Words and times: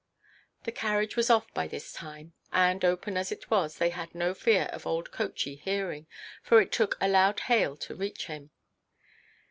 The 0.63 0.71
carriage 0.71 1.15
was 1.15 1.29
off 1.29 1.53
by 1.53 1.67
this 1.67 1.93
time, 1.93 2.33
and 2.51 2.83
open 2.83 3.17
as 3.17 3.31
it 3.31 3.51
was, 3.51 3.77
they 3.77 3.91
had 3.91 4.15
no 4.15 4.33
fear 4.33 4.63
of 4.73 4.87
old 4.87 5.11
coachey 5.11 5.57
hearing, 5.59 6.07
for 6.41 6.59
it 6.59 6.71
took 6.71 6.97
a 6.99 7.07
loud 7.07 7.41
hail 7.41 7.77
to 7.77 7.93
reach 7.93 8.25
him. 8.25 8.49